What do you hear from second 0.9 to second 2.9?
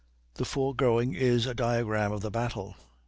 is a diagram of the battle.